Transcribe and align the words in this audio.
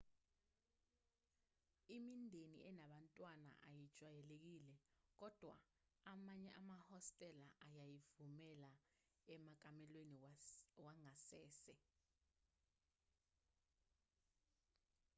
imindeni 1.97 2.57
enabantwana 2.69 3.49
ayijwayelekile 3.67 4.73
kodwa 5.19 5.55
amanye 6.13 6.49
amahostela 6.59 7.45
ayayivumela 7.67 8.71
emakamelweni 9.35 10.17
wangasese 10.85 11.73